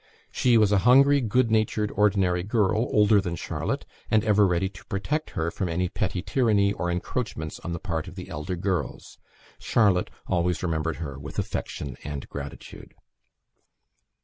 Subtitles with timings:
[0.31, 4.85] She was "a hungry, good natured, ordinary girl;" older than Charlotte, and ever ready to
[4.87, 9.19] protect her from any petty tyranny or encroachments on the part of the elder girls.
[9.59, 12.95] Charlotte always remembered her with affection and gratitude.